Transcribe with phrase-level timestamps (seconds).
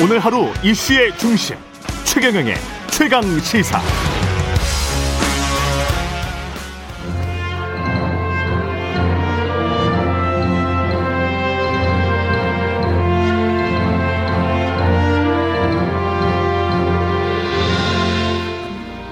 [0.00, 1.56] 오늘 하루 이슈의 중심
[2.04, 2.54] 최경영의
[2.92, 3.80] 최강 시사.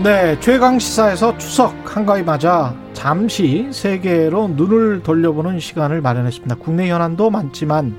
[0.05, 6.55] 네, 최강 시사에서 추석 한가위 맞아 잠시 세계로 눈을 돌려보는 시간을 마련했습니다.
[6.61, 7.93] 국내 현안도 많지만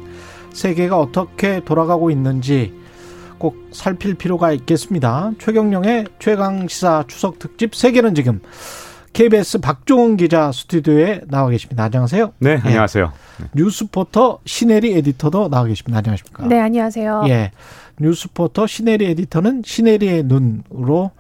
[0.57, 2.73] 세계가 어떻게 돌아가고 있는지
[3.38, 5.31] 꼭 살필 필요가 있겠습니다.
[5.38, 8.41] 최경령의 최강 시사 추석 특집 세계는 지금
[9.13, 11.84] KBS 박종훈 기자 스튜디오에 나와 계십니다.
[11.84, 12.34] 안녕하세요.
[12.39, 13.13] 네, 안녕하세요.
[13.43, 13.45] 예.
[13.53, 15.99] 뉴스포터 신혜리 에디터도 나와 계십니다.
[15.99, 16.48] 안녕하십니까?
[16.48, 17.26] 네, 안녕하세요.
[17.27, 17.51] 예.
[17.99, 21.12] 뉴스포터 신혜리 에디터는 신혜리의 눈으로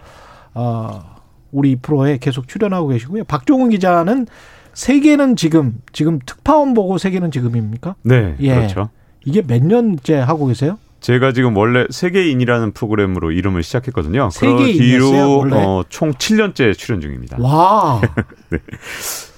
[0.55, 1.15] 어,
[1.51, 3.23] 우리 프로에 계속 출연하고 계시고요.
[3.25, 4.25] 박종훈 기자는
[4.73, 7.95] 세계는 지금 지금 특파원 보고 세계는 지금입니까?
[8.01, 8.55] 네, 예.
[8.55, 8.89] 그렇죠.
[9.27, 10.79] 이게 몇 년째 하고 계세요?
[11.01, 14.29] 제가 지금 원래 세계인이라는 프로그램으로 이름을 시작했거든요.
[14.39, 17.37] 그 뒤로 어, 총 7년째 출연 중입니다.
[17.39, 18.01] 와.
[18.49, 18.57] 네.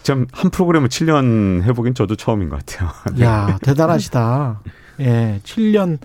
[0.03, 2.89] 참 한 프로그램을 7년 해보긴 저도 처음인 것 같아요.
[3.17, 3.25] 네.
[3.25, 4.61] 야 대단하시다.
[5.01, 5.97] 예, 7년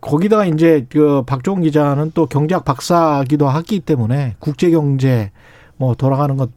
[0.00, 5.32] 거기다가 이제 그 박종훈 기자는 또 경제학 박사기도 하기 때문에 국제 경제
[5.76, 6.50] 뭐 돌아가는 것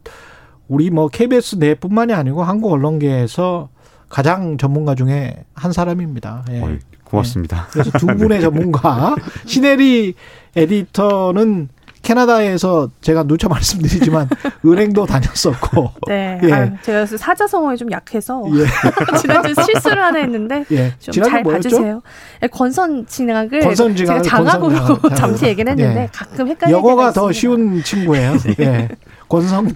[0.68, 3.68] 우리 뭐 KBS 내뿐만이 아니고 한국 언론계에서
[4.08, 6.44] 가장 전문가 중에 한 사람입니다.
[6.50, 6.60] 예.
[6.62, 7.66] 어이, 고맙습니다.
[7.68, 7.72] 예.
[7.72, 9.14] 그래서 두 분의 전문가
[9.46, 10.14] 시네리
[10.54, 11.68] 에디터는
[12.06, 14.28] 캐나다에서 제가 누차 말씀드리지만
[14.64, 15.90] 은행도 다녔었고.
[16.06, 16.40] 네.
[16.44, 16.52] 예.
[16.52, 18.64] 아, 제가 사자성어에 좀 약해서 예.
[19.18, 20.94] 지난주에 실수를 하나 했는데 예.
[21.00, 22.00] 좀잘 봐주세요.
[22.44, 26.08] 예, 건선 진학을 건선 제가 장학으로 건선 잠시 얘기를 했는데 예.
[26.12, 28.36] 가끔 헷갈리는 영어가 더 쉬운 친구예요.
[28.60, 28.88] 예.
[29.28, 29.74] 건선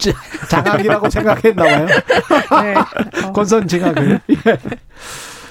[0.48, 1.86] 장학이라고 생각했나 봐요.
[2.62, 3.32] 네.
[3.32, 4.20] 건선 진학을.
[4.30, 4.58] 예.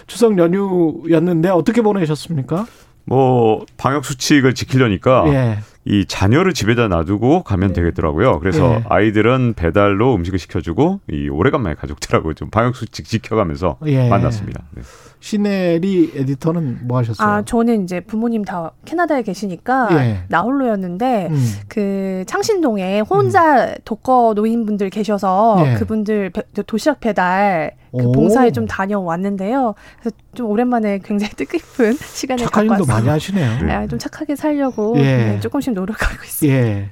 [0.07, 2.65] 추석 연휴였는데 어떻게 보내셨습니까?
[3.03, 5.59] 뭐 방역 수칙을 지키려니까 예.
[5.89, 7.81] 이 자녀를 집에다 놔두고 가면 네.
[7.81, 8.39] 되겠더라고요.
[8.39, 8.83] 그래서 예.
[8.87, 14.07] 아이들은 배달로 음식을 시켜주고 이 오래간만에 가족들하고 좀 방역 수칙 지켜가면서 예.
[14.07, 14.65] 만났습니다.
[14.75, 14.83] 네.
[15.19, 17.27] 시네리 에디터는 뭐 하셨어요?
[17.27, 20.23] 아 저는 이제 부모님 다 캐나다에 계시니까 예.
[20.29, 21.53] 나홀로였는데 음.
[21.67, 23.73] 그 창신동에 혼자 음.
[23.83, 25.73] 독거 노인분들 계셔서 예.
[25.73, 26.31] 그분들
[26.67, 29.73] 도시락 배달 그 봉사에 좀 다녀왔는데요.
[29.99, 33.65] 그래서 좀 오랜만에 굉장히 뜻깊은 시간을 착한 일도 많이 하시네요.
[33.65, 33.87] 네.
[33.87, 35.01] 좀 착하게 살려고 예.
[35.01, 36.57] 네, 조금씩 노력하고 있습니다.
[36.59, 36.89] 예.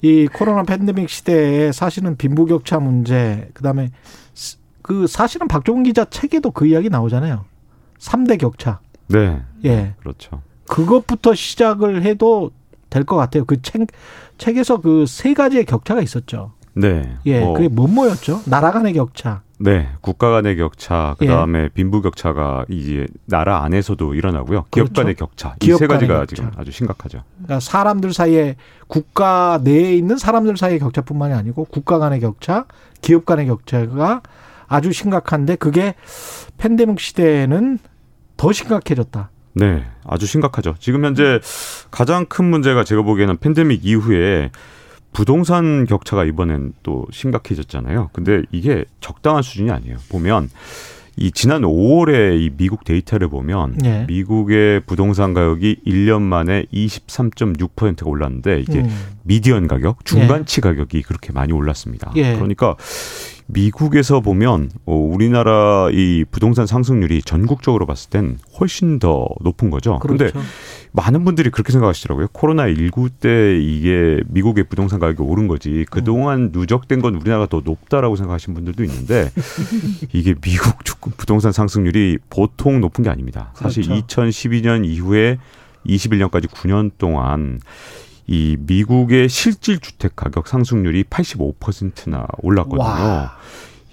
[0.00, 3.90] 이 코로나 팬데믹 시대에 사실은 빈부격차 문제, 그다음에
[4.82, 7.44] 그 사실은 박종훈 기자 책에도 그 이야기 나오잖아요.
[8.00, 8.80] 3대 격차.
[9.06, 9.40] 네.
[9.64, 9.94] 예.
[10.00, 10.42] 그렇죠.
[10.66, 12.50] 그것부터 시작을 해도
[12.90, 13.44] 될 것 같아요.
[13.44, 13.86] 그 책,
[14.38, 16.52] 책에서 그 세 가지의 격차가 있었죠.
[16.74, 17.14] 네.
[17.26, 17.40] 예.
[17.40, 17.54] 뭐.
[17.54, 18.42] 그게 뭐 뭐였죠?
[18.46, 19.42] 나라 간의 격차.
[19.64, 21.68] 네, 국가 간의 격차, 그 다음에 예.
[21.68, 24.64] 빈부 격차가 이제 나라 안에서도 일어나고요.
[24.72, 24.92] 기업 그렇죠.
[25.02, 26.34] 간의 격차, 이 세 가지가 격차.
[26.34, 27.22] 지금 아주 심각하죠.
[27.36, 28.56] 그러니까 사람들 사이에
[28.88, 32.66] 국가 내에 있는 사람들 사이의 격차뿐만이 아니고 국가 간의 격차,
[33.02, 34.22] 기업 간의 격차가
[34.66, 35.94] 아주 심각한데 그게
[36.58, 37.78] 팬데믹 시대에는
[38.36, 39.30] 더 심각해졌다.
[39.54, 40.74] 네, 아주 심각하죠.
[40.80, 41.38] 지금 현재
[41.90, 44.50] 가장 큰 문제가 제가 보기에는 팬데믹 이후에
[45.12, 48.10] 부동산 격차가 이번엔 또 심각해졌잖아요.
[48.12, 49.96] 근데 이게 적당한 수준이 아니에요.
[50.08, 50.48] 보면
[51.16, 54.06] 이 지난 5월에 이 미국 데이터를 보면 네.
[54.08, 58.88] 미국의 부동산 가격이 1년 만에 23.6%가 올랐는데 이게 음.
[59.24, 60.68] 미디언 가격, 중간치 네.
[60.68, 62.12] 가격이 그렇게 많이 올랐습니다.
[62.16, 62.34] 예.
[62.34, 62.76] 그러니까
[63.52, 69.98] 미국에서 보면 어, 우리나라 이 부동산 상승률이 전국적으로 봤을 땐 훨씬 더 높은 거죠.
[70.00, 70.46] 그런데 그렇죠.
[70.92, 72.28] 많은 분들이 그렇게 생각하시더라고요.
[72.32, 75.84] 코로나 19 때 이게 미국의 부동산 가격이 오른 거지.
[75.90, 79.30] 그동안 누적된 건 우리나라가 더 높다라고 생각하시는 분들도 있는데
[80.12, 80.78] 이게 미국
[81.16, 83.52] 부동산 상승률이 보통 높은 게 아닙니다.
[83.54, 84.22] 사실 그렇죠.
[84.22, 85.38] 2012년 이후에
[85.86, 87.60] 21년까지 9년 동안
[88.26, 92.80] 이 미국의 실질 주택 가격 상승률이 85%나 올랐거든요.
[92.82, 93.36] 와.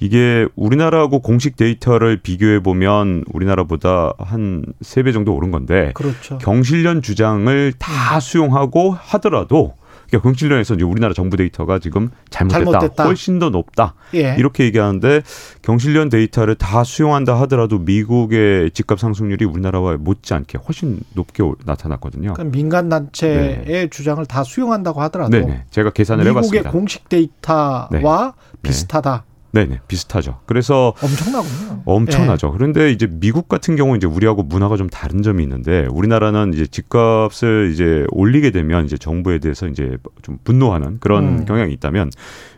[0.02, 6.38] 이게 우리나라하고 공식 데이터를 비교해 보면 우리나라보다 한 세 배 정도 오른 건데 그렇죠.
[6.38, 9.74] 경실련 주장을 다 수용하고 하더라도
[10.10, 13.06] 그러니까 경실련에서 이제 우리나라 정부 데이터가 지금 잘못됐다, 잘못됐다.
[13.06, 14.36] 훨씬 더 높다 예.
[14.38, 15.22] 이렇게 얘기하는데
[15.62, 22.34] 경실련 데이터를 다 수용한다 하더라도 미국의 집값 상승률이 우리나라와 못지않게 훨씬 높게 나타났거든요.
[22.34, 23.88] 그러니까 민간 단체의 네.
[23.90, 25.66] 주장을 다 수용한다고 하더라도 네네.
[25.70, 26.62] 제가 계산을 미국의 해봤습니다.
[26.62, 28.60] 미국의 공식 데이터와 네.
[28.62, 29.26] 비슷하다.
[29.52, 30.40] 네네 비슷하죠.
[30.46, 31.82] 그래서 엄청나군요.
[31.86, 32.48] 엄청나죠.
[32.48, 32.54] 네.
[32.56, 37.72] 그런데 이제 미국 같은 경우 이제 우리하고 문화가 좀 다른 점이 있는데 우리나라는 이제 집값을
[37.74, 41.46] 이제 올리게 되면 이제 정부에 대해서 이제 좀 분노하는 그런 음.
[41.46, 42.12] 경향이 있다면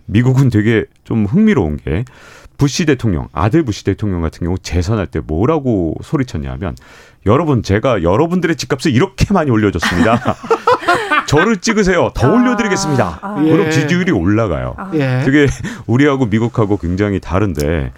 [0.06, 2.04] 미국은 되게 좀 흥미로운 게
[2.58, 6.76] 부시 대통령, 아들 부시 대통령 같은 경우 재선할 때 뭐라고 소리쳤냐면
[7.26, 10.36] 여러분 제가 여러분들의 집값을 이렇게 많이 올려줬습니다.
[11.38, 12.12] 저를 찍으세요.
[12.14, 13.20] 더 아, 올려드리겠습니다.
[13.22, 13.72] 아, 그럼 예.
[13.72, 14.76] 지지율이 올라가요.
[14.78, 14.92] 아.
[14.94, 15.22] 예.
[15.26, 15.48] 그게
[15.88, 17.94] 우리하고 미국하고 굉장히 다른데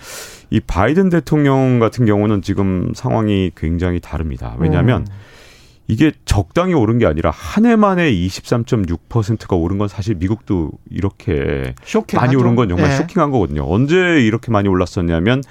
[0.51, 4.55] 이 바이든 대통령 같은 경우는 지금 상황이 굉장히 다릅니다.
[4.59, 5.07] 왜냐하면 음.
[5.87, 12.25] 이게 적당히 오른 게 아니라 한 해 만에 23.6%가 오른 건 사실 미국도 이렇게 쇼킹하죠.
[12.25, 12.97] 많이 오른 건 정말 네.
[12.97, 13.65] 쇼킹한 거거든요.
[13.69, 15.41] 언제 이렇게 많이 올랐었냐면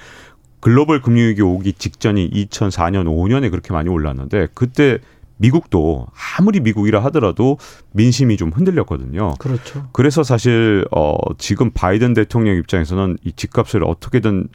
[0.61, 4.99] 글로벌 금융위기 오기 직전인 2004년, 5년에 그렇게 많이 올랐는데 그때
[5.43, 6.06] 미국도
[6.39, 7.59] 아무리 미국이라 하더라도
[7.91, 9.35] 민심이 좀 흔들렸거든요.
[9.39, 9.89] 그렇죠.
[9.93, 14.49] 그래서 사실 어 지금 바이든 대통령 입장에서는 이 집값을 어떻게든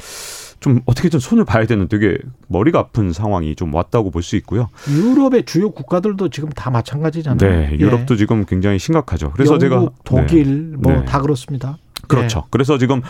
[0.60, 2.18] 좀 어떻게든 손을 봐야 되는 되게
[2.48, 4.70] 머리가 아픈 상황이 좀 왔다고 볼 수 있고요.
[4.90, 7.38] 유럽의 주요 국가들도 지금 다 마찬가지잖아요.
[7.38, 8.18] 네, 유럽도 예.
[8.18, 9.32] 지금 굉장히 심각하죠.
[9.32, 10.78] 그래서 영국, 제가 독일 네.
[10.78, 11.22] 뭐다 네.
[11.22, 11.78] 그렇습니다.
[12.08, 12.40] 그렇죠.
[12.40, 12.46] 네.
[12.50, 13.02] 그래서 지금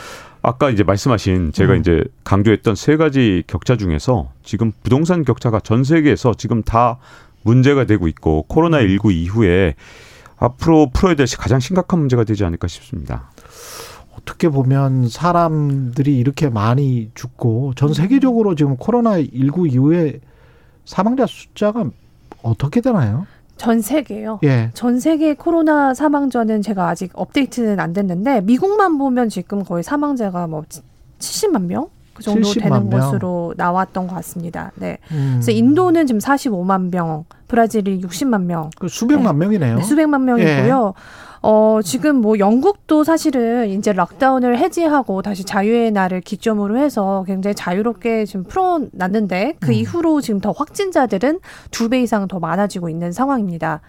[0.42, 1.80] 아까 이제 말씀하신 제가 음.
[1.80, 6.98] 이제 강조했던 세 가지 격차 중에서 지금 부동산 격차가 전 세계에서 지금 다
[7.48, 9.76] 문제가 되고 있고 코로나 19 이후에
[10.38, 13.32] 앞으로 풀어야 될 가장 심각한 문제가 되지 않을까 싶습니다.
[14.20, 20.20] 어떻게 보면 사람들이 이렇게 많이 죽고 전 세계적으로 지금 코로나 19 이후에
[20.86, 21.90] 사망자 숫자가
[22.44, 23.26] 어떻게 되나요?
[23.56, 24.40] 전 세계요.
[24.44, 24.70] 예.
[24.74, 30.64] 전 세계 코로나 사망자는 제가 아직 업데이트는 안 됐는데 미국만 보면 지금 거의 사망자가 뭐
[31.20, 31.90] 70만 명?
[32.18, 33.00] 그 정도 되는 명.
[33.00, 34.72] 것으로 나왔던 것 같습니다.
[34.76, 34.98] 네.
[35.12, 35.34] 음.
[35.36, 38.70] 그래서 인도는 지금 45만 명, 브라질이 60만 명.
[38.80, 39.46] 그 수백만 네.
[39.46, 39.76] 명이네요.
[39.78, 40.94] 네, 수백만 명이고요.
[40.98, 41.38] 예.
[41.44, 48.26] 어, 지금 뭐 영국도 사실은 이제 락다운을 해제하고 다시 자유의 날을 기점으로 해서 굉장히 자유롭게
[48.26, 49.74] 지금 풀어놨는데 그 음.
[49.74, 51.40] 이후로 지금 더 확진자들은
[51.72, 53.82] 두 배 이상 더 많아지고 있는 상황입니다.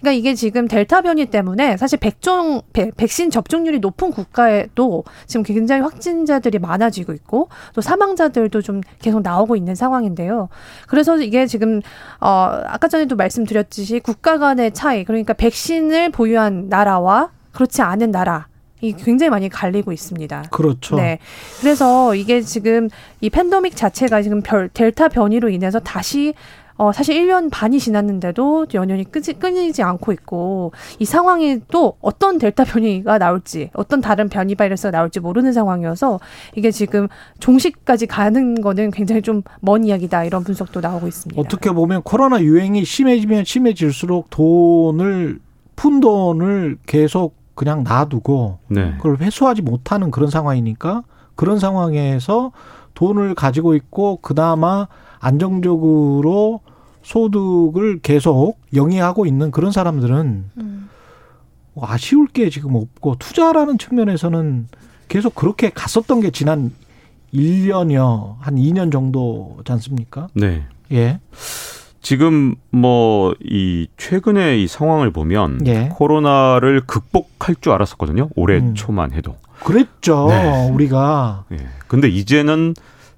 [0.00, 6.58] 그러니까 이게 지금 델타 변이 때문에 사실 백종 백신 접종률이 높은 국가에도 지금 굉장히 확진자들이
[6.58, 10.48] 많아지고 있고 또 사망자들도 좀 계속 나오고 있는 상황인데요.
[10.86, 11.80] 그래서 이게 지금
[12.20, 18.48] 어 아까 전에도 말씀드렸듯이 국가 간의 차이 그러니까 백신을 보유한 나라와 그렇지 않은 나라
[18.82, 20.44] 이 굉장히 많이 갈리고 있습니다.
[20.50, 20.96] 그렇죠.
[20.96, 21.18] 네.
[21.60, 22.88] 그래서 이게 지금
[23.20, 26.34] 이 팬데믹 자체가 지금 별, 델타 변이로 인해서 다시
[26.76, 32.64] 어, 사실 1년 반이 지났는데도 연연히 끄지, 끊이지 않고 있고 이 상황이 또 어떤 델타
[32.64, 36.20] 변이가 나올지 어떤 다른 변이 바이러스가 나올지 모르는 상황이어서
[36.54, 37.08] 이게 지금
[37.40, 41.40] 종식까지 가는 거는 굉장히 좀 먼 이야기다 이런 분석도 나오고 있습니다.
[41.40, 45.40] 어떻게 보면 코로나 유행이 심해지면 심해질수록 돈을
[45.74, 48.94] 푼 돈을 계속 그냥 놔두고 네.
[48.96, 51.02] 그걸 회수하지 못하는 그런 상황이니까
[51.34, 52.52] 그런 상황에서
[52.94, 54.88] 돈을 가지고 있고 그나마
[55.18, 56.60] 안정적으로
[57.06, 60.90] 소득을 계속 영위하고 있는 그런 사람들은 음.
[61.80, 64.66] 아쉬울 게 지금 없고 투자라는 측면에서는
[65.06, 66.72] 계속 그렇게 갔었던 게 지난
[67.32, 70.26] 1년여 한 2년 정도지 않습니까?
[70.34, 70.64] 네.
[70.90, 71.20] 예.
[72.02, 75.88] 지금 뭐 이 최근에 이 상황을 보면 예.
[75.92, 78.30] 코로나를 극복할 줄 알았었거든요.
[78.34, 78.74] 올해 음.
[78.74, 79.36] 초만 해도.
[79.62, 80.26] 그랬죠.
[80.28, 80.70] 네.
[80.70, 81.44] 우리가.
[81.52, 81.58] 예.
[81.86, 82.74] 근데 이제는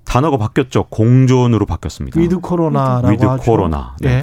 [0.08, 0.84] 단어가 바뀌었죠.
[0.84, 2.18] 공존으로 바뀌었습니다.
[2.18, 3.42] with 코로나라고 with 하죠.
[3.42, 3.94] 코로나.
[4.00, 4.22] 네.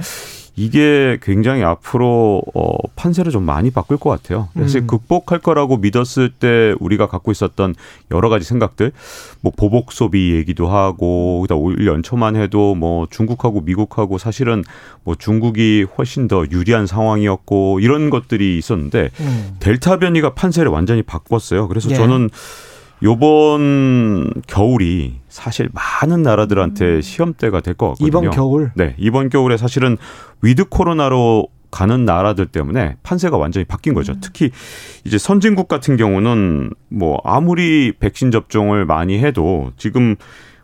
[0.58, 4.48] 이게 굉장히 앞으로 어 판세를 좀 많이 바꿀 것 같아요.
[4.58, 4.86] 사실 음.
[4.86, 7.74] 극복할 거라고 믿었을 때 우리가 갖고 있었던
[8.10, 8.92] 여러 가지 생각들,
[9.42, 14.64] 뭐 보복 소비 얘기도 하고 그다음 올 연초만 해도 뭐 중국하고 미국하고 사실은
[15.04, 19.56] 뭐 중국이 훨씬 더 유리한 상황이었고 이런 것들이 있었는데 음.
[19.60, 21.68] 델타 변이가 판세를 완전히 바꿨어요.
[21.68, 21.96] 그래서 예.
[21.96, 22.30] 저는
[23.02, 27.00] 요번 겨울이 사실 많은 나라들한테 음.
[27.02, 28.08] 시험대가 될 것 같거든요.
[28.08, 28.70] 이번 겨울?
[28.74, 28.94] 네.
[28.98, 29.96] 이번 겨울에 사실은
[30.42, 34.12] with 코로나로 가는 나라들 때문에 판세가 완전히 바뀐 거죠.
[34.12, 34.20] 음.
[34.22, 34.50] 특히
[35.04, 40.16] 이제 선진국 같은 경우는 뭐 아무리 백신 접종을 많이 해도 지금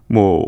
[0.06, 0.44] 뭐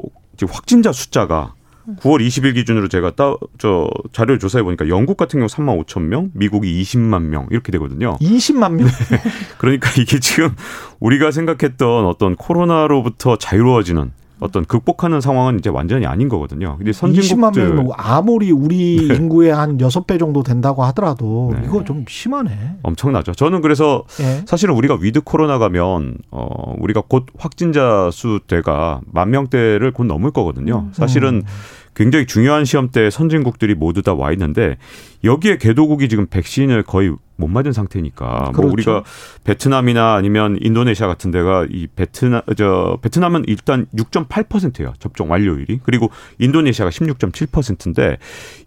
[0.49, 1.55] 확진자 숫자가
[2.01, 6.31] 9월 20일 기준으로 제가 따, 저 자료를 조사해 보니까 영국 같은 경우 3만 5천 명,
[6.35, 8.17] 미국이 20만 명 이렇게 되거든요.
[8.21, 8.87] 20만 명.
[8.87, 9.23] 네.
[9.59, 10.55] 그러니까 이게 지금
[11.01, 14.13] 우리가 생각했던 어떤 코로나로부터 자유로워지는
[14.45, 16.77] 어떤 극복하는 상황은 이제 완전히 아닌 거거든요.
[16.77, 17.37] 근데 선진국들
[17.71, 19.15] 20만 명 아무리 우리 네.
[19.15, 21.63] 인구의 한 여섯 배 정도 된다고 하더라도 네.
[21.65, 22.51] 이거 좀 심하네.
[22.83, 23.33] 엄청나죠.
[23.33, 24.43] 저는 그래서 네.
[24.47, 30.89] 사실은 우리가 with 코로나 가면 어 우리가 곧 확진자 수대가 만 명대를 곧 넘을 거거든요.
[30.89, 30.93] 음.
[30.93, 31.43] 사실은 음.
[31.95, 34.77] 굉장히 중요한 시험대 선진국들이 모두 다 와 있는데
[35.25, 38.63] 여기에 개도국이 지금 백신을 거의 못 맞은 상태니까 뭐 그렇죠.
[38.63, 39.03] 뭐 우리가
[39.43, 46.91] 베트남이나 아니면 인도네시아 같은 데가 이 베트남 저 베트남은 일단 6.8%예요 접종 완료율이 그리고 인도네시아가
[46.91, 48.19] 16.7%인데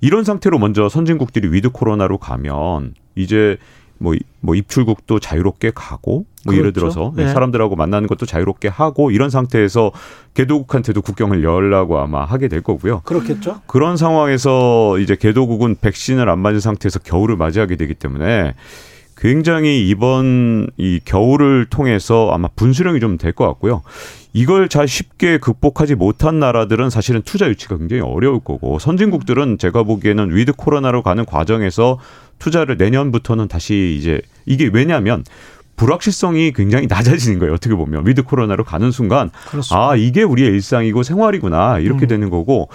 [0.01, 3.57] 이런 상태로 먼저 선진국들이 with 코로나로 가면 이제
[3.99, 6.59] 뭐, 뭐 입출국도 자유롭게 가고 뭐 그렇죠.
[6.59, 7.27] 예를 들어서 네.
[7.27, 9.91] 사람들하고 만나는 것도 자유롭게 하고 이런 상태에서
[10.33, 13.01] 개도국한테도 국경을 열라고 아마 하게 될 거고요.
[13.01, 13.61] 그렇겠죠.
[13.67, 18.53] 그런 상황에서 이제 개도국은 백신을 안 맞은 상태에서 겨울을 맞이하게 되기 때문에
[19.17, 23.81] 굉장히 이번 이 겨울을 통해서 아마 분수령이 좀 될 것 같고요.
[24.33, 30.35] 이걸 잘 쉽게 극복하지 못한 나라들은 사실은 투자 유치가 굉장히 어려울 거고 선진국들은 제가 보기에는
[30.35, 31.97] with 코로나로 가는 과정에서
[32.39, 35.23] 투자를 내년부터는 다시 이제 이게 왜냐하면
[35.77, 37.53] 불확실성이 굉장히 낮아지는 거예요.
[37.53, 39.89] 어떻게 보면 with 코로나로 가는 순간 그렇습니다.
[39.89, 42.07] 아 이게 우리의 일상이고 생활이구나 이렇게 음.
[42.07, 42.67] 되는 거고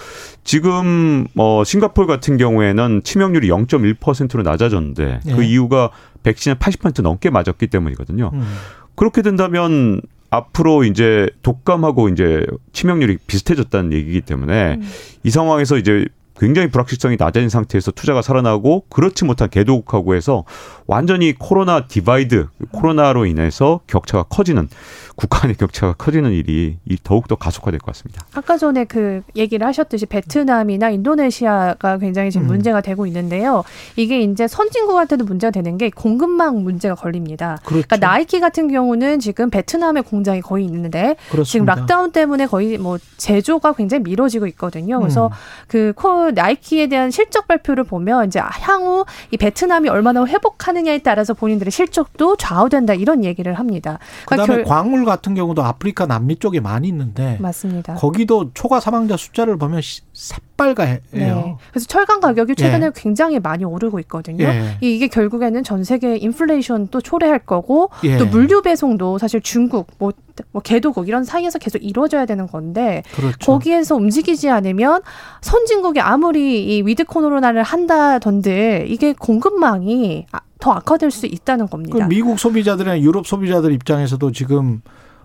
[0.44, 5.34] 지금 뭐 싱가폴 같은 경우에는 치명률이 0.1%로 낮아졌는데 네.
[5.34, 5.90] 그 이유가
[6.22, 8.30] 백신을 80% 넘게 맞았기 때문이거든요.
[8.32, 8.56] 음.
[8.94, 10.00] 그렇게 된다면
[10.30, 14.88] 앞으로 이제 독감하고 이제 치명률이 비슷해졌다는 얘기이기 때문에 음.
[15.24, 16.06] 이 상황에서 이제
[16.42, 20.42] 굉장히 불확실성이 낮아진 상태에서 투자가 살아나고 그렇지 못한 개도국하고 해서
[20.88, 24.68] 완전히 코로나 divide, 코로나로 인해서 격차가 커지는
[25.14, 28.24] 국가 간의 격차가 커지는 일이 더욱더 가속화될 것 같습니다.
[28.34, 32.48] 아까 전에 그 얘기를 하셨듯이 베트남이나 인도네시아가 굉장히 지금 음.
[32.48, 33.62] 문제가 되고 있는데요.
[33.94, 37.58] 이게 이제 선진국한테도 문제가 되는 게 공급망 문제가 걸립니다.
[37.62, 37.86] 그러니까 그렇죠.
[37.88, 41.44] 그러니까 나이키 같은 경우는 지금 베트남에 공장이 거의 있는데 그렇습니다.
[41.44, 44.98] 지금 락다운 때문에 거의 뭐 제조가 굉장히 미뤄지고 있거든요.
[44.98, 45.32] 그래서 음.
[45.68, 51.70] 그 코, 나이키에 대한 실적 발표를 보면 이제 향후 이 베트남이 얼마나 회복하느냐에 따라서 본인들의
[51.70, 53.98] 실적도 좌우된다 이런 얘기를 합니다.
[54.26, 54.64] 그러니까 그다음에 결...
[54.64, 57.94] 광물 같은 경우도 아프리카 남미 쪽에 많이 있는데 맞습니다.
[57.94, 59.80] 거기도 초과 사망자 숫자를 보면
[60.12, 60.98] 새빨가요.
[61.12, 61.56] 네.
[61.70, 62.90] 그래서 철강 가격이 최근에 예.
[62.94, 64.44] 굉장히 많이 오르고 있거든요.
[64.44, 64.76] 예.
[64.82, 68.18] 이게 결국에는 전 세계 인플레이션 또 초래할 거고 예.
[68.18, 70.12] 또 물류 배송도 사실 중국 뭐,
[70.50, 73.38] 뭐 개도국 이런 사이에서 계속 이루어져야 되는 건데 그렇죠.
[73.40, 75.00] 거기에서 움직이지 않으면
[75.40, 82.06] 선진국이 아무리 이 with 코로나를 한다 한들 이게 공급망이 아, 더 악화될 수 있다는 겁니다.
[82.06, 84.82] 그 미국 소비자들이나 유럽 소비자들 입장에서도 지금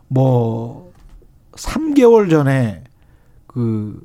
[0.08, 0.94] 뭐
[1.56, 2.84] 3개월 전에
[3.48, 4.00] 그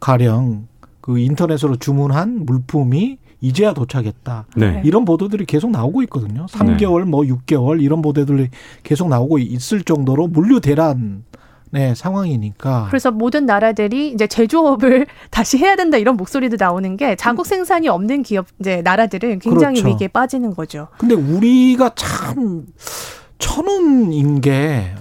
[0.00, 0.68] 가령
[1.00, 4.46] 그 인터넷으로 주문한 물품이 이제야 도착했다.
[4.56, 4.82] 네.
[4.84, 6.46] 이런 보도들이 계속 나오고 있거든요.
[6.46, 7.10] 3개월, 네.
[7.10, 8.48] 뭐 6개월 이런 보도들이
[8.82, 11.24] 계속 나오고 있을 정도로 물류 대란
[11.70, 12.86] 네, 상황이니까.
[12.88, 18.22] 그래서 모든 나라들이 이제 제조업을 다시 해야 된다 이런 목소리도 나오는 게 자국 생산이 없는
[18.22, 19.94] 기업 이제 나라들은 굉장히 그렇죠.
[19.94, 20.88] 위기에 빠지는 거죠.
[20.98, 22.66] 근데 우리가 참
[23.38, 24.94] 천운인 게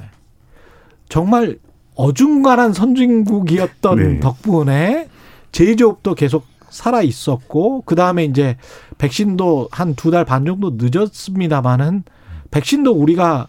[1.09, 1.57] 정말
[1.97, 4.19] 어중간한 선진국이었던 네.
[4.19, 5.07] 덕분에
[5.51, 8.57] 제조업도 계속 살아 있었고 그 다음에 이제
[8.97, 12.03] 백신도 한 두 달 반 정도 늦었습니다만은
[12.51, 13.47] 백신도 우리가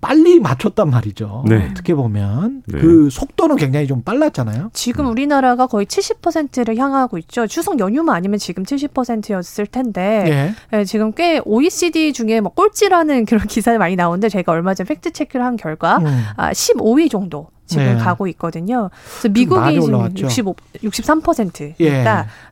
[0.00, 1.44] 빨리 맞췄단 말이죠.
[1.48, 1.68] 네.
[1.70, 2.78] 어떻게 보면 네.
[2.78, 4.70] 그 속도는 굉장히 좀 빨랐잖아요.
[4.72, 5.10] 지금 음.
[5.10, 7.46] 우리나라가 거의 70%를 향하고 있죠.
[7.46, 10.76] 추석 연휴만 아니면 지금 70%였을 텐데 예.
[10.76, 15.12] 네, 지금 꽤 OECD 중에 뭐 꼴찌라는 그런 기사를 많이 나오는데 제가 얼마 전 팩트
[15.12, 16.24] 체크를 한 결과 음.
[16.36, 17.96] 아, 15위 정도 지금 네.
[17.96, 18.90] 가고 있거든요.
[19.20, 21.74] 그래서 미국이 지금 65, 63%다.
[21.80, 22.04] 예.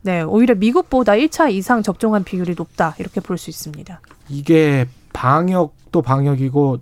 [0.03, 4.00] 네, 오히려 미국보다 1차 이상 접종한 비율이 높다 이렇게 볼 수 있습니다.
[4.29, 6.79] 이게 방역도 방역이고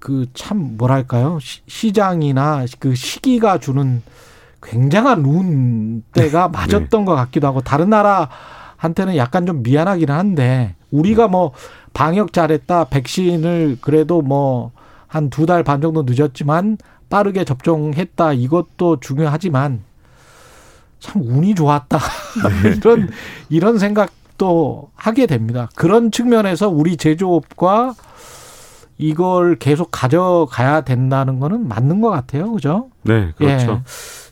[0.00, 4.02] 그 참 뭐랄까요 시, 장이나그 시기가 주는
[4.62, 6.58] 굉장한 운 때가 네.
[6.58, 7.04] 맞았던 네.
[7.04, 11.52] 것 같기도 하고 다른 나라한테는 약간 좀 미안하기는 한데 우리가 뭐
[11.92, 14.72] 방역 잘했다 백신을 그래도 뭐
[15.12, 16.78] 한 두 달 반 정도 늦었지만
[17.08, 19.82] 빠르게 접종했다 이것도 중요하지만
[21.00, 21.98] 참 운이 좋았다
[22.62, 22.76] 네.
[22.78, 23.08] 이런
[23.48, 25.68] 이런 생각도 하게 됩니다.
[25.74, 27.94] 그런 측면에서 우리 제조업과
[29.00, 32.52] 이걸 계속 가져가야 된다는 거는 맞는 것 같아요.
[32.52, 32.90] 그죠?
[33.02, 33.72] 네, 그렇죠.
[33.72, 33.80] 예.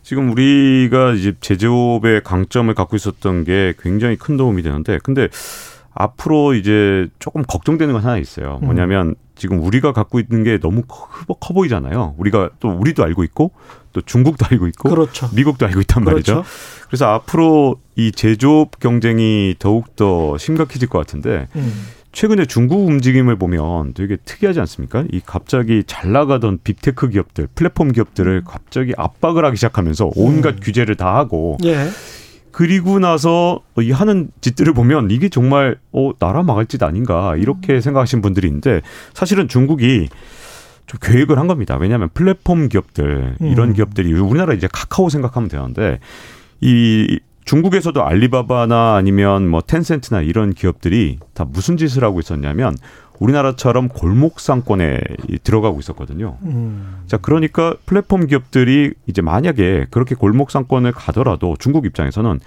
[0.03, 5.29] 지금 우리가 이제 제조업의 강점을 갖고 있었던 게 굉장히 큰 도움이 되는데, 근데
[5.93, 8.59] 앞으로 이제 조금 걱정되는 건 하나 있어요.
[8.63, 8.67] 음.
[8.67, 11.09] 뭐냐면 지금 우리가 갖고 있는 게 너무 커,
[11.41, 12.15] 커 보이잖아요.
[12.19, 13.53] 우리가 또 우리도 알고 있고
[13.93, 15.29] 또 중국도 알고 있고 그렇죠.
[15.35, 16.35] 미국도 알고 있단 그렇죠.
[16.35, 16.51] 말이죠.
[16.87, 21.87] 그래서 앞으로 이 제조업 경쟁이 더욱 더 심각해질 것 같은데 음.
[22.12, 25.05] 최근에 중국 움직임을 보면 되게 특이하지 않습니까?
[25.12, 28.43] 이 갑자기 잘 나가던 big tech 기업들, 플랫폼 기업들을 음.
[28.47, 30.61] 갑자기 압박을 하기 시작하면서 온갖 음.
[30.62, 31.88] 규제를 다 하고 예.
[32.50, 37.81] 그리고 나서 이 하는 짓들을 보면 이게 정말 어 나라 망할 짓 아닌가 이렇게 음.
[37.81, 38.81] 생각하시는 분들이 있는데
[39.12, 40.09] 사실은 중국이
[40.87, 41.77] 좀 계획을 한 겁니다.
[41.77, 43.75] 왜냐하면 플랫폼 기업들 이런 음.
[43.75, 46.00] 기업들이 우리나라 이제 카카오 생각하면 되는데
[46.61, 52.76] 이 중국에서도 알리바바나 아니면 뭐 텐센트나 이런 기업들이 다 무슨 짓을 하고 있었냐면
[53.21, 55.00] 우리나라처럼 골목 상권에
[55.45, 56.37] 들어가고 있었거든요.
[56.43, 57.00] 음.
[57.07, 62.38] 자, 그러니까 플랫폼 기업들이 이제 만약에 그렇게 골목 상권을 가더라도 중국 입장에서는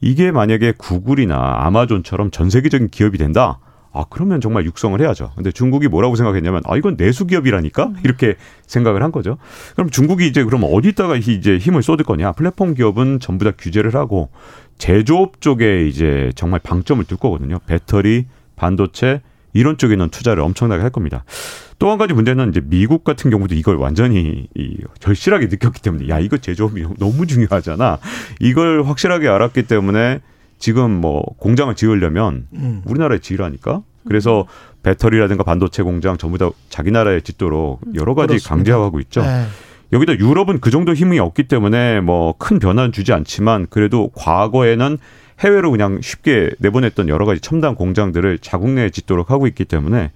[0.00, 3.58] 이게 만약에 구글이나 아마존처럼 전 세계적인 기업이 된다.
[3.96, 5.32] 아 그러면 정말 육성을 해야죠.
[5.34, 7.96] 근데 중국이 뭐라고 생각했냐면 아 이건 내수 기업이라니까 음.
[8.04, 8.36] 이렇게
[8.66, 9.38] 생각을 한 거죠.
[9.74, 12.32] 그럼 중국이 이제 그럼 어디다가 이제 힘을 쏟을 거냐?
[12.32, 14.30] 플랫폼 기업은 전부 다 규제를 하고
[14.78, 17.58] 제조업 쪽에 이제 정말 방점을 둘 거거든요.
[17.66, 18.26] 배터리,
[18.56, 19.22] 반도체
[19.54, 21.24] 이런 쪽에는 투자를 엄청나게 할 겁니다.
[21.78, 26.18] 또 한 가지 문제는 이제 미국 같은 경우도 이걸 완전히 이 절실하게 느꼈기 때문에 야
[26.18, 27.98] 이거 제조업이 너무 중요하잖아.
[28.40, 30.20] 이걸 확실하게 알았기 때문에
[30.58, 32.82] 지금 뭐 공장을 지으려면 음.
[32.84, 33.82] 우리나라에 지으라니까.
[34.08, 34.46] 그래서
[34.82, 38.48] 배터리라든가 반도체 공장 전부 다 자기 나라에 짓도록 여러 가지 그렇습니다.
[38.54, 39.22] 강제하고 있죠.
[39.22, 39.46] 네.
[39.92, 44.98] 여기다 유럽은 그 정도 힘이 없기 때문에 뭐 큰 변화는 주지 않지만 그래도 과거에는
[45.40, 50.10] 해외로 그냥 쉽게 내보냈던 여러 가지 첨단 공장들을 자국 내에 짓도록 하고 있기 때문에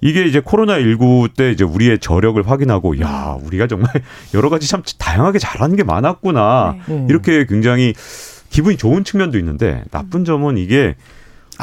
[0.00, 3.90] 이게 이제 코로나 19때 이제 우리의 저력을 확인하고 야 우리가 정말
[4.34, 7.06] 여러 가지 참 다양하게 잘하는 게 많았구나 네.
[7.08, 7.94] 이렇게 굉장히
[8.54, 10.94] 기분이 좋은 측면도 있는데 나쁜 점은 이게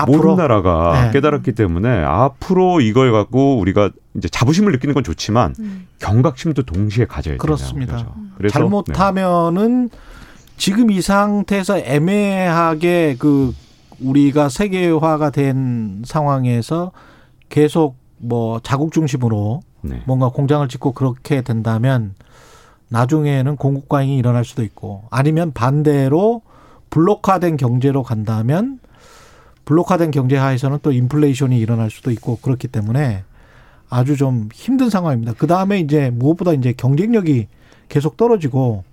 [0.06, 1.12] 모든 나라가 네.
[1.12, 5.88] 깨달았기 때문에 앞으로 이걸 갖고 우리가 이제 자부심을 느끼는 건 좋지만 음.
[6.00, 7.96] 경각심도 동시에 가져야 그렇습니다.
[7.96, 8.20] 되는 거죠.
[8.38, 9.98] 그래서 잘못하면은 네.
[10.58, 13.54] 지금 이 상태에서 애매하게 그
[14.02, 16.92] 우리가 세계화가 된 상황에서
[17.48, 20.02] 계속 뭐 자국 중심으로 네.
[20.06, 22.16] 뭔가 공장을 짓고 그렇게 된다면
[22.90, 26.42] 나중에는 공급 과잉이 일어날 수도 있고 아니면 반대로
[26.92, 28.80] 블록화된 경제로 간다면
[29.66, 33.24] 블록화된 경제 하에서는 또 인플레이션이 일어날 수도 있고 그렇기 때문에
[33.90, 35.34] 아주 좀 힘든 상황입니다.
[35.38, 37.48] 그 다음에 이제 무엇보다 이제 경쟁력이
[37.90, 38.84] 계속 떨어지고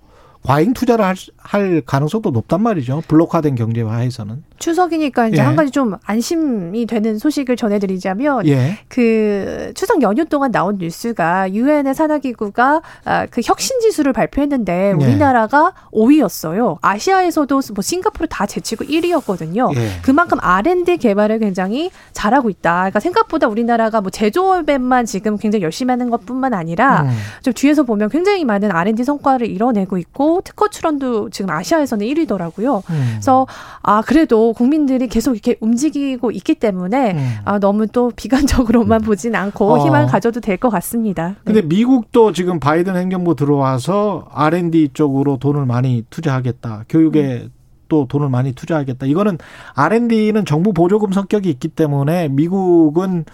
[0.43, 3.03] 과잉 투자를 할, 할 가능성도 높단 말이죠.
[3.07, 4.43] 블록화된 경제화에서는.
[4.59, 5.41] 추석이니까 이제 예.
[5.41, 8.77] 한 가지 좀 안심이 되는 소식을 전해드리자면 예.
[8.87, 15.03] 그 추석 연휴 동안 나온 뉴스가 유엔의 산하기구가 아, 그 혁신 지수를 발표했는데 예.
[15.03, 15.97] 우리나라가 예.
[15.97, 16.77] 5위였어요.
[16.81, 19.75] 아시아에서도 뭐 싱가포르 다 제치고 1위였거든요.
[19.75, 19.89] 예.
[20.01, 22.73] 그만큼 R&D 개발을 굉장히 잘하고 있다.
[22.73, 27.09] 그러니까 생각보다 우리나라가 뭐 제조업에만 지금 굉장히 열심히 하는 것뿐만 아니라 음.
[27.43, 32.83] 좀 뒤에서 보면 굉장히 많은 R&D 성과를 이뤄내고 있고 특허 출원도 지금 아시아에서는 1위더라고요.
[32.89, 33.07] 음.
[33.13, 33.47] 그래서
[33.81, 37.35] 아 그래도 국민들이 계속 이렇게 움직이고 있기 때문에 음.
[37.45, 39.05] 아, 너무 또 비관적으로만 음.
[39.05, 39.85] 보진 않고 어.
[39.85, 41.29] 희망을 가져도 될 것 같습니다.
[41.29, 41.35] 네.
[41.45, 46.85] 근데 미국도 지금 바이든 행정부 들어와서 R&D 쪽으로 돈을 많이 투자하겠다.
[46.89, 47.51] 교육에 음.
[47.87, 49.05] 또 돈을 많이 투자하겠다.
[49.07, 49.37] 이거는
[49.75, 53.25] R&D는 정부 보조금 성격이 있기 때문에 미국은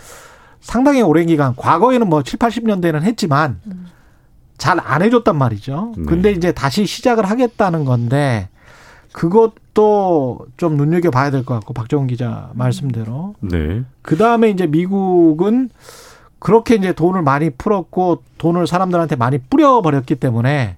[0.62, 3.88] 상당히 오랜 기간 과거에는 뭐 7, 80년대는 했지만 음.
[4.58, 5.94] 잘안 해줬단 말이죠.
[5.98, 6.04] 네.
[6.06, 8.50] 근데 이제 다시 시작을 하겠다는 건데
[9.16, 13.36] 그것도 좀 눈여겨 봐야 될 것 같고 박정훈 기자 말씀대로.
[13.40, 13.84] 네.
[14.02, 15.70] 그 다음에 이제 미국은
[16.40, 20.76] 그렇게 이제 돈을 많이 풀었고 돈을 사람들한테 많이 뿌려버렸기 때문에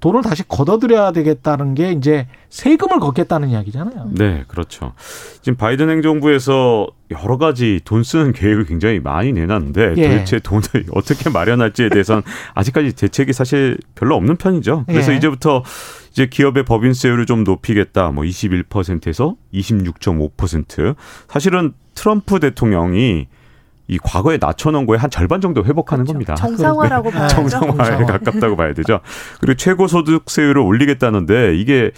[0.00, 4.10] 돈을 다시 걷어들여야 되겠다는 게 이제 세금을 걷겠다는 이야기잖아요.
[4.12, 4.92] 네, 그렇죠.
[5.42, 10.08] 지금 바이든 행정부에서 여러 가지 돈 쓰는 계획을 굉장히 많이 내놨는데 예.
[10.08, 10.62] 도대체 돈을
[10.94, 12.22] 어떻게 마련할지에 대해서는
[12.54, 14.84] 아직까지 대책이 사실 별로 없는 편이죠.
[14.86, 15.16] 그래서 예.
[15.16, 15.62] 이제부터
[16.10, 18.10] 이제 기업의 법인세율을 좀 높이겠다.
[18.10, 20.94] 뭐 21%에서 26.5%.
[21.28, 23.26] 사실은 트럼프 대통령이
[23.88, 26.12] 이 과거에 낮춰놓은 거에 한 절반 정도 회복하는 그렇죠.
[26.12, 26.34] 겁니다.
[26.34, 27.48] 정상화라고 봐야죠.
[27.48, 29.00] 정상화에 가깝다고 봐야 되죠.
[29.40, 31.90] 그리고 최고소득세율을 올리겠다는데 이게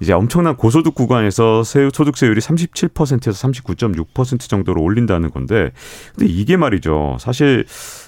[0.00, 5.70] 이제 엄청난 고소득 구간에서 소득세율이 37%에서 39.6% 정도로 올린다는 건데
[6.16, 7.16] 근데 이게 말이죠.
[7.20, 7.64] 사실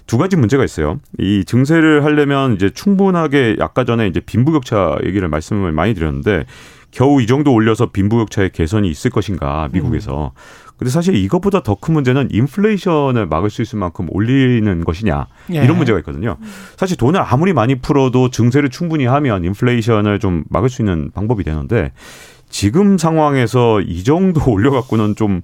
[0.09, 0.99] 두 가지 문제가 있어요.
[1.19, 6.45] 이 증세를 하려면 이제 충분하게 아까 전에 이제 빈부격차 얘기를 말씀을 많이 드렸는데
[6.91, 10.33] 겨우 이 정도 올려서 빈부격차의 개선이 있을 것인가 미국에서.
[10.35, 10.68] 음.
[10.79, 15.65] 근데 사실 이것보다 더 큰 문제는 인플레이션을 막을 수 있을 만큼 올리는 것이냐 예.
[15.65, 16.37] 이런 문제가 있거든요.
[16.77, 21.93] 사실 돈을 아무리 많이 풀어도 증세를 충분히 하면 인플레이션을 좀 막을 수 있는 방법이 되는데
[22.49, 25.43] 지금 상황에서 이 정도 올려갖고는 좀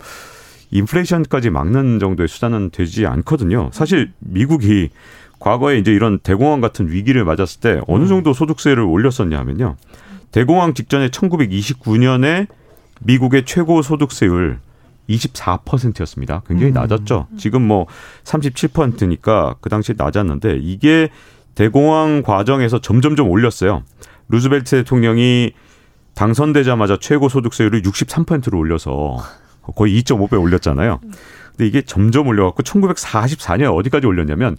[0.70, 3.70] 인플레이션까지 막는 정도의 수단은 되지 않거든요.
[3.72, 4.90] 사실 미국이
[5.38, 9.76] 과거에 이제 이런 대공황 같은 위기를 맞았을 때 어느 정도 소득세를 올렸었냐 하면요.
[10.32, 12.48] 대공황 직전에 1929년에
[13.00, 14.58] 미국의 최고 소득세율
[15.08, 16.42] 24%였습니다.
[16.46, 16.74] 굉장히 음.
[16.74, 17.28] 낮았죠.
[17.36, 17.86] 지금 뭐
[18.24, 21.10] 37%니까 그 당시에 낮았는데 이게
[21.54, 23.82] 대공황 과정에서 점점점 올렸어요.
[24.28, 25.52] 루즈벨트 대통령이
[26.14, 29.18] 당선되자마자 최고 소득세율을 63%로 올려서
[29.76, 31.00] 거의 2.5배 올렸잖아요.
[31.50, 34.56] 근데 이게 점점 올려갖고 1944년 어디까지 올렸냐면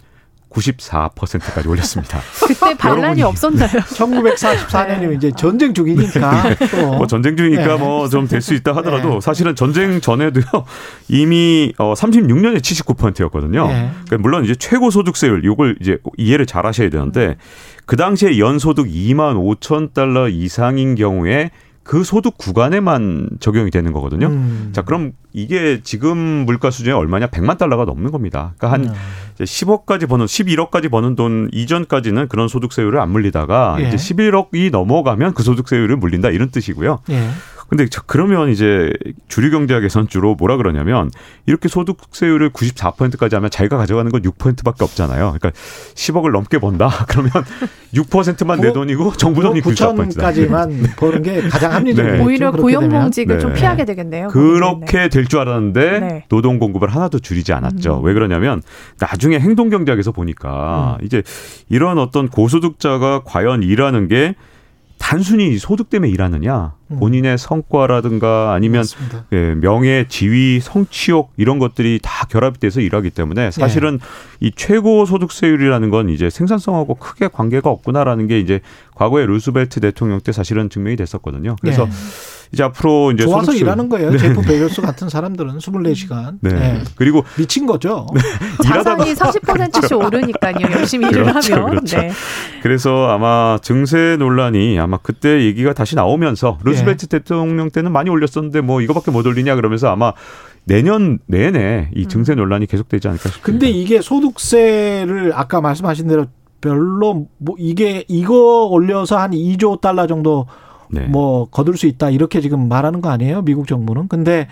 [0.50, 2.20] 94%까지 올렸습니다.
[2.46, 3.68] 그때 반란이 없었나요?
[3.92, 6.54] 1944년이면 이제 전쟁 중이니까.
[6.54, 6.82] 네.
[6.82, 7.76] 뭐 전쟁 중이니까 네.
[7.78, 9.20] 뭐좀 될 수 있다 하더라도 네.
[9.20, 10.44] 사실은 전쟁 전에도요
[11.08, 13.66] 이미 어 36년에 79%였거든요.
[13.66, 17.36] 그러니까 물론 이제 최고 소득세율 이걸 이제 이해를 잘 하셔야 되는데
[17.86, 21.50] 그 당시에 연 소득 2만 5천 달러 이상인 경우에
[21.86, 24.26] 그 소득 구간에만 적용이 되는 거거든요.
[24.26, 24.70] 음.
[24.72, 27.28] 자, 그럼 이게 지금 물가 수준이 얼마냐?
[27.28, 28.54] 100만 달러가 넘는 겁니다.
[28.58, 29.00] 그러니까 한 음.
[29.38, 33.88] 10억까지 버는 11억까지 버는 돈 이전까지는 그런 소득세율을 안 물리다가 예.
[33.88, 36.98] 이제 11억이 넘어가면 그 소득세율을 물린다 이런 뜻이고요.
[37.10, 37.28] 예.
[37.68, 38.92] 근데 그러면 이제
[39.28, 41.10] 주류 경제학에선 주로 뭐라 그러냐면
[41.46, 45.34] 이렇게 소득세율을 94%까지 하면 자기가 가져가는 건 6%밖에 없잖아요.
[45.38, 45.50] 그러니까
[45.94, 46.88] 10억을 넘게 번다.
[47.08, 47.30] 그러면
[47.94, 50.96] 6%만 내 돈이고 정부 돈이 9천까지만 네.
[50.96, 52.16] 버는 게 가장 합리적이죠.
[52.16, 52.22] 네.
[52.24, 53.40] 오히려 고용봉직을 네.
[53.40, 54.28] 좀 피하게 되겠네요.
[54.28, 56.24] 그렇게 될 줄 알았는데 네.
[56.28, 57.98] 노동 공급을 하나도 줄이지 않았죠.
[57.98, 58.04] 음.
[58.04, 58.62] 왜 그러냐면
[59.00, 61.04] 나중에 행동 경제학에서 보니까 음.
[61.04, 61.22] 이제
[61.68, 64.36] 이런 어떤 고소득자가 과연 일하는 게
[64.98, 66.98] 단순히 소득 때문에 일하느냐 음.
[66.98, 68.84] 본인의 성과라든가 아니면
[69.32, 74.46] 예, 명예, 지위, 성취욕 이런 것들이 다 결합이 돼서 일하기 때문에 사실은 네.
[74.48, 78.60] 이 최고 소득세율이라는 건 이제 생산성하고 크게 관계가 없구나라는 게 이제
[78.94, 81.56] 과거에 루스벨트 대통령 때 사실은 증명이 됐었거든요.
[81.60, 81.90] 그래서 네.
[82.52, 83.64] 이제 앞으로 이제 좋아서 소득세...
[83.64, 84.10] 일하는 거예요.
[84.10, 84.18] 네.
[84.18, 86.38] 제프 베이스 같은 사람들은 24시간.
[86.40, 86.52] 네.
[86.52, 86.82] 네.
[86.96, 88.06] 그리고 미친 거죠.
[88.14, 88.20] 네.
[88.64, 90.56] 자산이 30%씩 오르니까요.
[90.72, 91.70] 열심히 일을 그렇죠, 하면.
[91.70, 91.98] 그렇죠.
[91.98, 92.12] 네.
[92.62, 97.18] 그래서 아마 증세 논란이 아마 그때 얘기가 다시 나오면서 루스벨트 네.
[97.18, 100.12] 대통령 때는 많이 올렸었는데 뭐 이거밖에 못 올리냐 그러면서 아마
[100.64, 102.38] 내년 내내 이 증세 음.
[102.38, 103.46] 논란이 계속되지 않을까 싶습니다.
[103.46, 106.26] 근데 이게 소득세를 아까 말씀하신 대로
[106.60, 110.46] 별로 뭐 이게 이거 올려서 한 2조 달러 정도
[110.90, 111.00] 네.
[111.02, 113.42] 뭐 거둘 수 있다 이렇게 지금 말하는 거 아니에요?
[113.42, 114.08] 미국 정부는.
[114.08, 114.48] 근데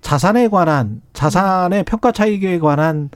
[0.00, 3.10] 자산에 관한 자산의 평가 차익에 관한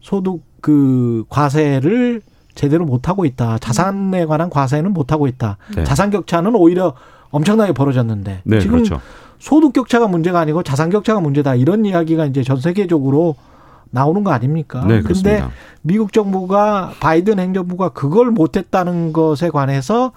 [0.00, 2.22] 소득 그 과세를
[2.54, 3.58] 제대로 못 하고 있다.
[3.58, 5.56] 자산에 관한 과세는 못 하고 있다.
[5.74, 5.84] 네.
[5.84, 6.94] 자산 격차는 오히려
[7.30, 9.00] 엄청나게 벌어졌는데 네, 지금 그렇죠.
[9.38, 11.54] 소득 격차가 문제가 아니고 자산 격차가 문제다.
[11.54, 13.36] 이런 이야기가 이제 전 세계적으로
[13.90, 14.84] 나오는 거 아닙니까?
[14.86, 15.30] 네, 그렇습니다.
[15.30, 20.12] 근데 미국 정부가 바이든 행정부가 그걸 못했다는 것에 관해서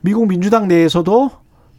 [0.00, 1.30] 미국 민주당 내에서도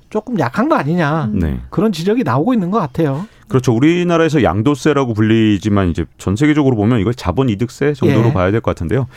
[0.10, 1.60] 조금 약한 거 아니냐 네.
[1.70, 3.26] 그런 지적이 나오고 있는 것 같아요.
[3.50, 3.74] 그렇죠.
[3.74, 8.34] 우리나라에서 양도세라고 불리지만 이제 전 세계적으로 보면 이걸 자본이득세 정도로 예.
[8.34, 9.08] 봐야 될 것 같은데요.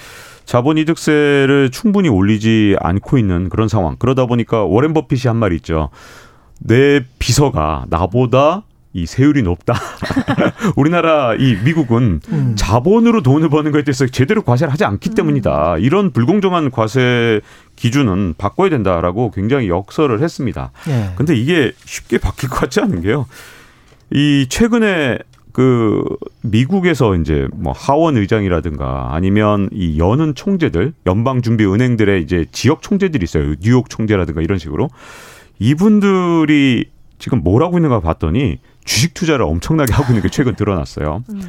[0.47, 3.97] 자본이득세를 충분히 올리지 않고 있는 그런 상황.
[3.99, 5.91] 그러다 보니까 워렌 버핏이 한 말이 있죠.
[6.59, 8.63] 내 비서가 나보다
[8.93, 9.75] 이 세율이 높다.
[10.77, 12.55] 우리나라 이 미국은 음.
[12.57, 15.15] 자본으로 돈을 버는 것에 대해서 제대로 과세를 하지 않기 음.
[15.15, 15.79] 때문이다.
[15.79, 17.41] 이런 불공정한 과세
[17.77, 20.73] 기준은 바꿔야 된다라고 굉장히 역설을 했습니다.
[20.89, 21.11] 예.
[21.15, 23.27] 근데 이게 쉽게 바뀔 것 같지 않은 게요.
[24.11, 25.19] 이 최근에
[25.53, 26.03] 그
[26.43, 33.23] 미국에서 이제 뭐 하원 의장이라든가 아니면 이 연은 총재들 연방 준비 은행들의 이제 지역 총재들이
[33.23, 33.55] 있어요.
[33.61, 34.91] 뉴욕 총재라든가 이런 식으로
[35.59, 41.25] 이분들이 지금 뭘 하고 있는가 봤더니 주식 투자를 엄청나게 하고 있는 게 최근 드러났어요.
[41.31, 41.43] 음.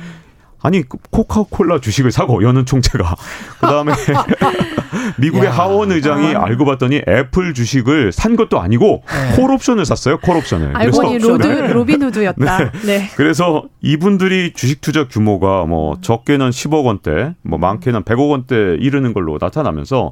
[0.63, 3.15] 아니 코카콜라 주식을 사고 연은 총재가
[3.61, 3.93] 그다음에
[5.17, 5.51] 미국의 야.
[5.51, 6.43] 하원 의장이 아.
[6.45, 9.35] 알고 봤더니 애플 주식을 산 것도 아니고 네.
[9.37, 10.19] 콜옵션을 샀어요.
[10.19, 10.75] 콜옵션을.
[10.75, 12.57] 알고 보니 로드 로빈후드였다.
[12.57, 12.71] 네.
[12.85, 13.09] 네.
[13.15, 19.37] 그래서 이분들이 주식 투자 규모가 뭐 적게는 10억 원대, 뭐 많게는 100억 원대 이르는 걸로
[19.41, 20.11] 나타나면서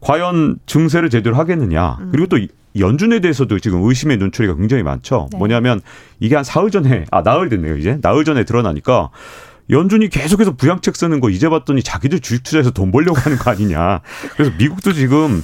[0.00, 1.96] 과연 증세를 제대로 하겠느냐.
[2.00, 2.08] 음.
[2.12, 2.38] 그리고 또
[2.78, 5.28] 연준에 대해서도 지금 의심의 눈초리가 굉장히 많죠.
[5.32, 5.38] 네.
[5.38, 5.80] 뭐냐면
[6.20, 9.10] 이게 한 사흘 전에 아 나흘 됐네요 이제 나흘 전에 드러나니까
[9.70, 14.00] 연준이 계속해서 부양책 쓰는 거 이제 봤더니 자기들 주식 투자해서 돈 벌려고 하는 거 아니냐.
[14.34, 15.42] 그래서 미국도 지금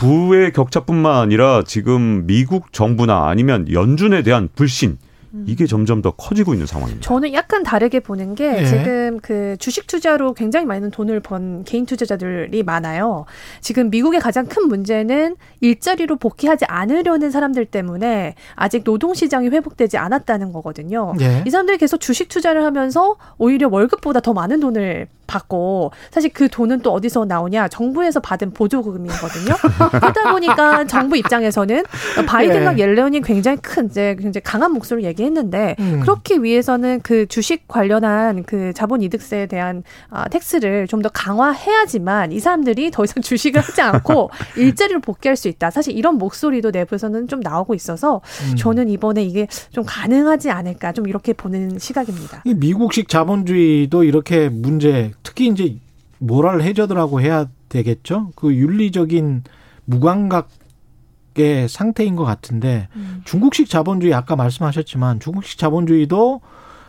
[0.00, 5.11] 부의 격차뿐만 아니라 지금 미국 정부나 아니면 연준에 대한 불신 음.
[5.46, 7.06] 이게 점점 더 커지고 있는 상황입니다.
[7.06, 8.66] 저는 약간 다르게 보는 게 네.
[8.66, 13.24] 지금 그 주식 투자로 굉장히 많은 돈을 번 개인 투자자들이 많아요.
[13.60, 20.52] 지금 미국의 가장 큰 문제는 일자리로 복귀하지 않으려는 사람들 때문에 아직 노동 시장이 회복되지 않았다는
[20.52, 21.14] 거거든요.
[21.18, 21.42] 네.
[21.46, 26.80] 이 사람들이 계속 주식 투자를 하면서 오히려 월급보다 더 많은 돈을 받고 사실 그 돈은
[26.80, 29.54] 또 어디서 나오냐 정부에서 받은 보조금이거든요.
[29.90, 31.84] 그러다 보니까 정부 입장에서는
[32.26, 32.82] 바이든과 예.
[32.82, 36.00] 옐런이 굉장히 큰 이제 굉장히 강한 목소리를 얘기했는데 음.
[36.00, 42.40] 그렇기 위해서는 그 주식 관련한 그 자본 이득세에 대한 아, 텍스를 좀 더 강화해야지만 이
[42.40, 45.70] 사람들이 더 이상 주식을 하지 않고 일자리로 복귀할 수 있다.
[45.70, 48.56] 사실 이런 목소리도 내부에서는 좀 나오고 있어서 음.
[48.56, 52.42] 저는 이번에 이게 좀 가능하지 않을까 좀 이렇게 보는 시각입니다.
[52.46, 55.76] 미국식 자본주의도 이렇게 문제 특히 이제
[56.18, 58.30] 모랄 해저드라고 해야 되겠죠.
[58.36, 59.42] 그 윤리적인
[59.84, 63.22] 무감각의 상태인 것 같은데 음.
[63.24, 66.40] 중국식 자본주의 아까 말씀하셨지만 중국식 자본주의도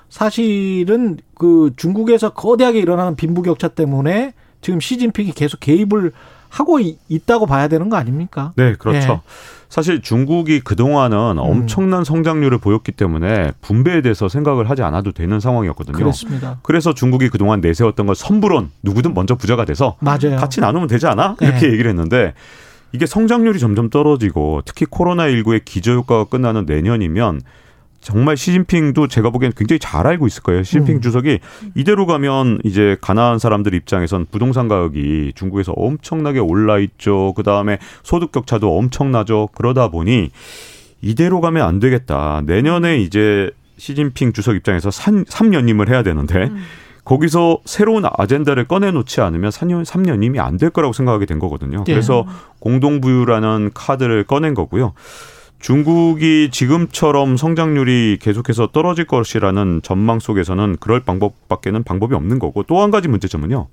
[0.10, 6.12] 사실은 그 중국에서 거대하게 일어나는 빈부격차 때문에 지금 시진핑이 계속 개입을
[6.54, 8.54] 하고 있다고 봐야 되는 거 아닙니까?
[8.56, 9.08] 네, 그렇죠.
[9.08, 9.22] 네.
[9.70, 11.38] 사실 중국이 그동안은 음.
[11.39, 15.98] 엄청난 성장률을 보였기 때문에 분배에 대해서 생각을 하지 않아도 되는 상황이었거든요.
[15.98, 16.60] 그렇습니다.
[16.62, 20.38] 그래서 중국이 그동안 내세웠던 걸 선불원 누구든 먼저 부자가 돼서 맞아요.
[20.38, 21.38] 같이 나누면 되지 않아?
[21.42, 21.72] 이렇게 네.
[21.74, 22.36] 얘기를 했는데
[22.92, 27.42] 이게 성장률이 점점 떨어지고 특히 코로나19의 기저효과가 끝나는 내년이면
[28.04, 30.63] 정말 시진핑도 제가 보기엔 굉장히 잘 알고 있을 거예요.
[30.63, 31.02] 시진핑 음.
[31.02, 31.39] 주석이
[31.76, 37.34] 이대로 가면 이제 가난한 사람들 입장에선 부동산 가격이 중국에서 엄청나게 올라 있죠.
[37.36, 39.50] 그 다음에 소득 격차도 엄청나죠.
[39.56, 40.32] 그러다 보니
[41.02, 42.42] 이대로 가면 안 되겠다.
[42.46, 46.63] 내년에 이제 시진핑 주석 입장에서 3, 3년임을 해야 되는데 음.
[47.06, 51.84] 거기서 새로운 아젠다를 꺼내놓지 않으면 4년, 3년임이 안 될 거라고 생각하게 된 거거든요.
[51.88, 51.92] 예.
[51.92, 52.26] 그래서
[52.60, 54.94] 공동부유라는 카드를 꺼낸 거고요.
[55.63, 62.91] 중국이 지금처럼 성장률이 계속해서 떨어질 것이라는 전망 속에서는 그럴 방법밖에는 방법이 없는 거고 또 한
[62.91, 63.69] 가지 문제점은요.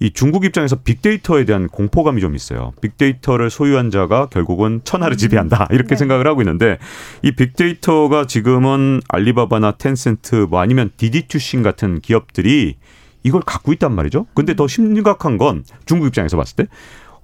[0.00, 2.72] 이 중국 입장에서 빅데이터에 대한 공포감이 좀 있어요.
[2.80, 5.68] 빅데이터를 소유한 자가 결국은 천하를 지배한다.
[5.70, 5.72] 음.
[5.76, 5.96] 이렇게 네.
[5.96, 6.78] 생각을 하고 있는데
[7.22, 12.74] 이 빅데이터가 지금은 알리바바나 텐센트 뭐 아니면 디디투신 같은 기업들이
[13.22, 14.26] 이걸 갖고 있단 말이죠.
[14.34, 16.66] 근데 더 심각한 건 중국 입장에서 봤을 때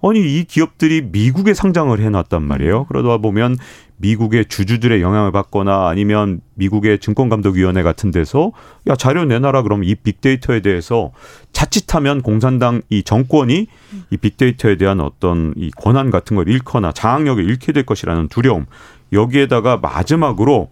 [0.02, 2.84] 아니 이 기업들이 미국에 상장을 해놨단 말이에요.
[2.84, 3.56] 그러다 보면
[3.98, 8.52] 미국의 주주들의 영향을 받거나 아니면 미국의 증권감독위원회 같은 데서
[8.86, 11.12] 야 자료 내놔라 그러면 이 빅데이터에 대해서
[11.52, 13.66] 자칫하면 공산당 이 정권이
[14.10, 18.66] 이 빅데이터에 대한 어떤 이 권한 같은 걸 잃거나 장악력을 잃게 될 것이라는 두려움
[19.12, 20.70] 여기에다가 마지막으로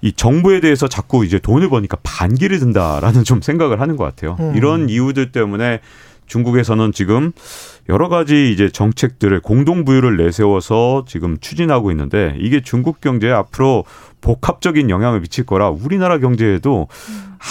[0.00, 4.36] 이 정부에 대해서 자꾸 이제 돈을 버니까 반기를 든다라는 좀 생각을 하는 것 같아요.
[4.38, 4.54] 음.
[4.56, 5.80] 이런 이유들 때문에
[6.26, 7.32] 중국에서는 지금
[7.88, 13.84] 여러 가지 이제 정책들을 공동 부유를 내세워서 지금 추진하고 있는데 이게 중국 경제에 앞으로
[14.20, 16.88] 복합적인 영향을 미칠 거라 우리나라 경제에도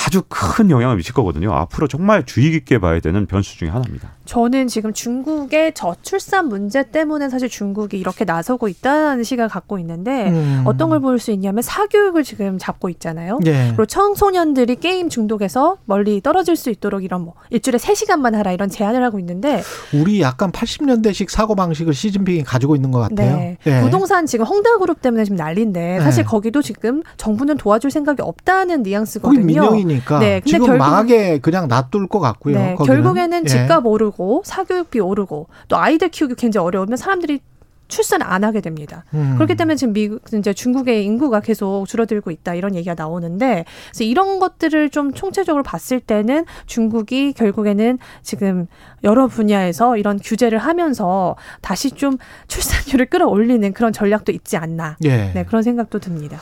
[0.06, 1.54] 아주 큰 영향을 미칠 거거든요.
[1.54, 4.10] 앞으로 정말 주의 깊게 봐야 되는 변수 중의 하나입니다.
[4.26, 10.64] 저는 지금 중국의 저출산 문제 때문에 사실 중국이 이렇게 나서고 있다는 시각을 갖고 있는데 음.
[10.66, 13.40] 어떤 걸 볼 수 있냐면 사교육을 지금 잡고 있잖아요.
[13.42, 13.68] 네.
[13.70, 19.02] 그리고 청소년들이 게임 중독에서 멀리 떨어질 수 있도록 이런 뭐 일주일에 세시간만 하라 이런 제안을
[19.04, 23.38] 하고 있는데 우리 약간 80년대식 사고 방식을 시진핑이 가지고 있는 것 같아요.
[23.38, 23.58] 네.
[23.64, 23.82] 네.
[23.82, 26.30] 부동산 지금 헝다그룹 때문에 지금 난리인데 사실 네.
[26.30, 29.46] 거기도 지금 정부는 도와줄 생각이 없다는 뉘앙스거든요.
[29.46, 30.40] 민영이니까 네.
[30.40, 32.58] 근데 지금 결국, 망하게 그냥 놔둘 것 같고요.
[32.58, 32.76] 네.
[32.76, 33.48] 결국에는 예.
[33.48, 37.40] 집값 오르고 사교육비 오르고 또 아이들 키우기 굉장히 어려우면 사람들이
[37.88, 39.04] 출산 안 하게 됩니다.
[39.14, 39.36] 음.
[39.36, 44.40] 그렇기 때문에 지금 미국 이제 중국의 인구가 계속 줄어들고 있다 이런 얘기가 나오는데 그래서 이런
[44.40, 48.68] 것들을 좀 총체적으로 봤을 때는 중국이 결국에는 지금
[49.04, 54.98] 여러 분야에서 이런 규제를 하면서 다시 좀 출산율을 끌어올리는 그런 전략도 있지 않나.
[55.04, 55.32] 예.
[55.34, 56.40] 네, 그런 생각도 듭니다.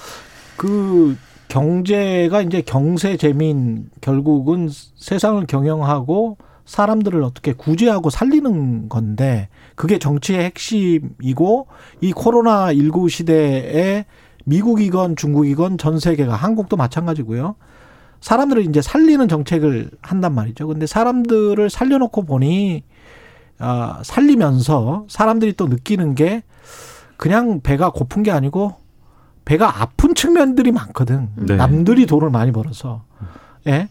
[0.58, 10.44] 그 경제가 이제 경세 재민 결국은 세상을 경영하고 사람들을 어떻게 구제하고 살리는 건데 그게 정치의
[10.46, 11.68] 핵심이고
[12.02, 14.06] 이 코로나 19 시대에
[14.46, 17.56] 미국이건 중국이건 전 세계가 한국도 마찬가지고요.
[18.22, 20.68] 사람들을 이제 살리는 정책을 한단 말이죠.
[20.68, 22.84] 근데 사람들을 살려놓고 보니
[23.60, 26.44] 아, 살리면서 사람들이 또 느끼는 게
[27.18, 28.76] 그냥 배가 고픈 게 아니고
[29.46, 31.30] 배가 아픈 측면들이 많거든.
[31.36, 31.56] 네.
[31.56, 33.04] 남들이 돈을 많이 벌어서.
[33.68, 33.90] 예.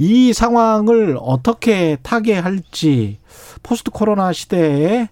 [0.00, 3.18] 이 상황을 어떻게 타개할지
[3.62, 5.10] 포스트 코로나 시대에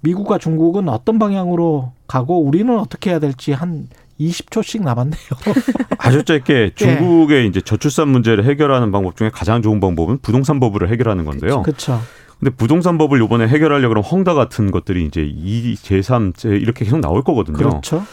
[0.00, 3.86] 미국과 중국은 어떤 방향으로 가고 우리는 어떻게 해야 될지 한
[4.18, 5.18] 20초씩 남았네요.
[5.98, 6.72] 아주 짧게 예.
[6.74, 7.46] 중국의 네.
[7.48, 11.62] 이제 저출산 문제를 해결하는 방법 중에 가장 좋은 방법은 부동산 법을 해결하는 건데요.
[11.62, 12.00] 그렇죠.
[12.38, 17.22] 근데 부동산 법을 이번에 해결하려고 그러면 헝다 같은 것들이 이제 2, 제3, 이렇게 계속 나올
[17.22, 17.56] 거거든요.
[17.58, 18.04] 그렇죠.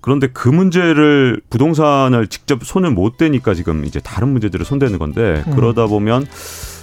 [0.00, 5.54] 그런데 그 문제를 부동산을 직접 손을 못 대니까 지금 이제 다른 문제들을 손대는 건데 음.
[5.54, 6.26] 그러다 보면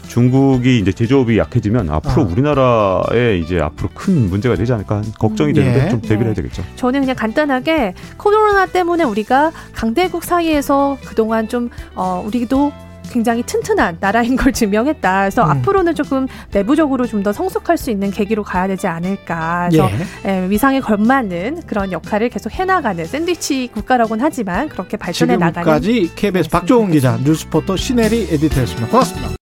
[0.07, 2.25] 중국이 이제 제조업이 약해지면 앞으로 아.
[2.25, 5.89] 우리나라에 이제 앞으로 큰 문제가 되지 않을까 걱정이 음, 되는데 예.
[5.89, 6.25] 좀 대비를 예.
[6.27, 6.63] 해야 되겠죠.
[6.75, 12.71] 저는 그냥 간단하게 코로나 때문에 우리가 강대국 사이에서 그동안 좀 어, 우리도
[13.09, 15.21] 굉장히 튼튼한 나라인 걸 증명했다.
[15.21, 15.49] 그래서 음.
[15.51, 19.69] 앞으로는 조금 내부적으로 좀 더 성숙할 수 있는 계기로 가야 되지 않을까.
[19.71, 19.89] 그래서
[20.25, 20.43] 예.
[20.43, 25.81] 예, 위상에 걸맞는 그런 역할을 계속 해나가는 샌드위치 국가라고는 하지만 그렇게 발전해 나가는.
[25.81, 28.89] 지금까지 KBS 박종훈 기자, 뉴스포터 신혜리 에디터였습니다.
[28.89, 29.44] 고맙습니다.